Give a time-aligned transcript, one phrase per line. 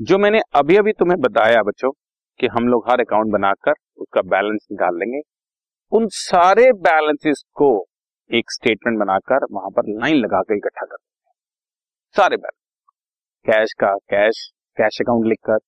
[0.00, 1.90] जो मैंने अभी अभी तुम्हें बताया बच्चों,
[2.40, 5.20] कि हम लोग हर अकाउंट बनाकर उसका बैलेंस निकाल लेंगे।
[5.92, 7.68] उन सारे बैलेंसेस को
[8.30, 12.58] एक स्टेटमेंट बनाकर वहाँ पर लाइन लगाकर इकट्ठा कर देंगे सारे बैलेंस
[13.46, 14.40] कैश का कैश
[14.76, 15.58] कैश अकाउंट लिखकर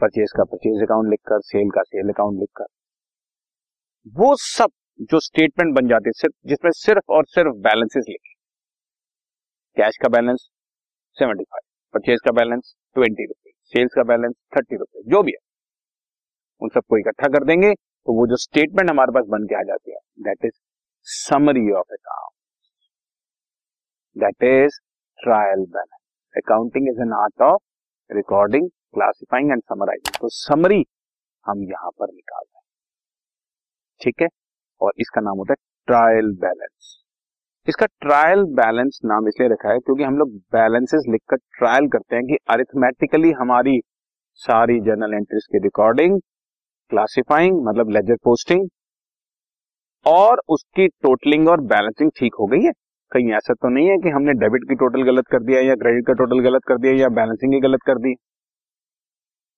[0.00, 2.66] परचेज का परचेज अकाउंट लिखकर सेल का सेल अकाउंट लिखकर।
[4.16, 8.34] वो सब जो स्टेटमेंट बन जाते सिर्फ़, जिसमें सिर्फ़ और सिर्फ़ बैलेंसेस लिखे।
[9.76, 10.48] कैश का बैलेंस
[11.16, 15.38] सेवेंटी फाइव परचेज का बैलेंस ट्वेंटी रुपीज़ सेल्स का बैलेंस थर्टी रुपीज़ जो भी है।
[16.62, 19.92] उन सबको इकट्ठा कर देंगे तो वो जो स्टेटमेंट हमारे पास बन के आ जाती
[19.92, 20.58] है that is
[21.06, 22.34] summary of account
[24.16, 24.78] that is
[25.18, 26.00] trial balance
[26.34, 27.62] accounting is an art of
[28.10, 30.84] recording classifying and summarizing तो समरी
[31.46, 32.64] हम यहाँ पर निकाल रहे हैं।
[34.00, 34.28] ठीक है?
[34.80, 35.56] और इसका नाम होता है
[35.88, 36.96] ट्रायल बैलेंस
[37.68, 42.24] इसका ट्रायल बैलेंस नाम इसलिए रखा है क्योंकि हम लोग बैलेंसेस लिखकर ट्रायल करते हैं
[42.26, 43.78] कि अरिथमेटिकली हमारी
[44.40, 46.18] सारी जर्नल एंट्रीज की रिकॉर्डिंग
[46.90, 48.68] क्लासिफाइंग मतलब लेजर पोस्टिंग
[50.06, 52.72] और उसकी टोटलिंग और बैलेंसिंग ठीक हो गई है।
[53.12, 56.06] कहीं ऐसा तो नहीं है कि हमने डेबिट की टोटल गलत कर दिया या क्रेडिट
[56.06, 58.14] का टोटल गलत कर दिया या बैलेंसिंग ही गलत कर दी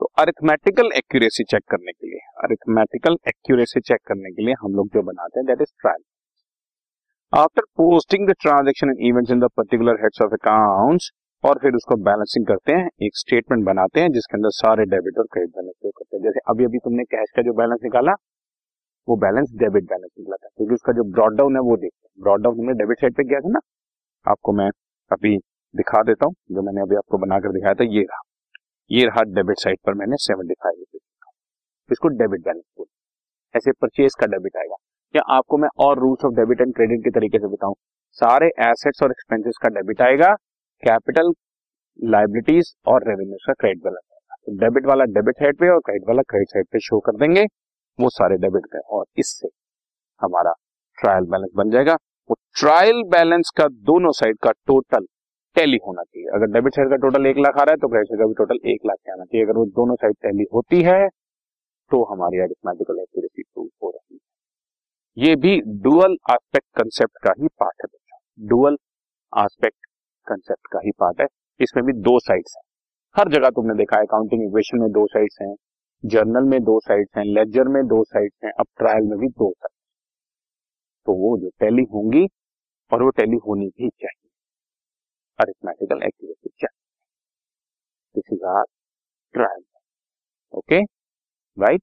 [0.00, 4.88] तो अरिथमेटिकल एक्यूरेसी चेक करने के लिए अरिथमेटिकल एक्यूरेसी चेक करने के लिए हम लोग
[4.94, 6.02] जो बनाते हैं that is trial
[7.34, 11.10] after posting the transaction and in the particular heads of accounts
[11.44, 15.24] और फिर उसको बैलेंसिंग करते हैं, एक स्टेटमेंट बनाते हैं, जिसके अंदर सारे डेबिट और
[15.32, 18.12] क्रेडिट बैलेंस शो करते हैं। जैसे अभी अभी तुमने कैश का जो बैलेंस निकाला,
[19.08, 22.22] वो बैलेंस डेबिट बैलेंस निकला था। क्योंकि उसका जो ब्रॉड डाउन है, वो देखते हैं।
[22.22, 23.60] ब्रॉड डाउन हमने डेबिट साइड पे किया था ना?
[24.26, 24.70] आपको मैं
[25.12, 25.36] अभी
[25.76, 28.20] दिखा देता हूँ। जो मैंने अभी आपको बनाकर दिखाया था, ये रहा।
[28.90, 32.86] ये रहा डेबिट साइड पर मैंने सेवेंटी फाइव रुपीज़ इसको डेबिट बैलेंस बोल
[33.56, 34.76] ऐसे परचेज का डेबिट आएगा।
[35.14, 37.74] या आपको मैं और rules of debit and credit के तरीके से बताऊँ?
[38.18, 40.32] सारे एसेट्स और एक्सपेंसेस का डेबिट आएगा
[40.82, 41.32] कैपिटल
[41.98, 46.08] लाइबिलिटीज और रेवेन्यूज का क्रेडिट बैलेंस आएगा। तो डेबिट वाला डेबिट साइड पे और क्रेडिट
[46.08, 47.44] वाला क्रेडिट साइड पे शो कर देंगे,
[47.98, 49.48] वो सारे डेबिट का और इससे
[50.20, 50.52] हमारा
[50.98, 51.94] ट्रायल बैलेंस बन जाएगा।
[52.30, 55.06] वो ट्रायल बैलेंस का दोनों साइड का टोटल
[55.56, 58.08] टैली होना चाहिए। अगर डेबिट साइड का टोटल एक लाख आ रहा है तो क्रेडिट
[58.08, 60.98] साइड का भी टोटल एक लाख आना चाहिए। अगर वो दोनों साइड टैली होती है
[61.90, 64.20] तो हमारी अरिथमेटिकल एक्यूरेसी प्रूव हो रही है।
[65.16, 65.50] ये भी
[65.82, 68.74] डुअल एस्पेक्ट कंसेप्ट का ही पार्ट है बच्चों। डुअल
[69.32, 69.86] एस्पेक्ट
[70.26, 71.26] कंसेप्ट का ही पार्ट है।
[71.60, 72.62] इसमें भी दो साइड्स हैं।
[73.16, 75.54] हर जगह तुमने देखा है अकाउंटिंग इक्वेशन में दो साइड्स हैं
[76.04, 79.50] जर्नल में दो साइड्स हैं लेजर में दो साइड्स हैं, अब ट्रायल में भी दो
[79.52, 79.74] साइड
[81.06, 82.26] तो वो जो टैली होंगी
[82.90, 84.30] और वो टैली होनी भी चाहिए।
[85.38, 86.84] अरिथमेटिकल एक्यूरेसी चाहिए
[88.14, 88.64] this is our
[89.34, 89.62] trial
[90.54, 90.82] okay
[91.56, 91.82] right